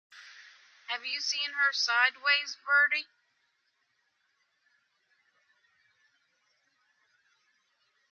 Have 0.87 1.05
you 1.05 1.19
seen 1.21 1.51
her 1.51 1.71
sideways, 1.71 2.57
Bertie? 2.65 3.05